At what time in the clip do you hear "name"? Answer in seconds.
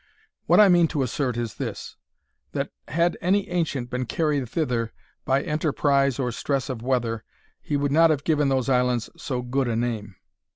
9.75-10.15